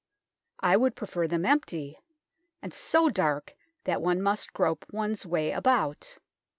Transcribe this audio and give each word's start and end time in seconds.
I 0.61 0.77
would 0.77 0.95
prefer 0.95 1.27
them 1.27 1.45
empty, 1.45 1.99
and 2.59 2.73
so 2.73 3.07
dark 3.07 3.53
that 3.83 4.01
one 4.01 4.19
must 4.19 4.51
grope 4.51 4.83
one's 4.91 5.27
way 5.27 5.51
about. 5.51 6.17